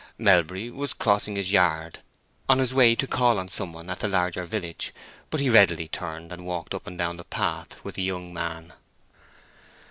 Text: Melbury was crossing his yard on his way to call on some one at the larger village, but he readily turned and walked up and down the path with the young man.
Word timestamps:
Melbury 0.17 0.71
was 0.71 0.95
crossing 0.95 1.35
his 1.35 1.51
yard 1.51 1.99
on 2.49 2.57
his 2.57 2.73
way 2.73 2.95
to 2.95 3.05
call 3.05 3.37
on 3.37 3.49
some 3.49 3.71
one 3.71 3.87
at 3.91 3.99
the 3.99 4.07
larger 4.07 4.45
village, 4.47 4.91
but 5.29 5.39
he 5.39 5.47
readily 5.47 5.87
turned 5.87 6.31
and 6.31 6.43
walked 6.43 6.73
up 6.73 6.87
and 6.87 6.97
down 6.97 7.17
the 7.17 7.23
path 7.23 7.79
with 7.83 7.93
the 7.93 8.01
young 8.01 8.33
man. 8.33 8.73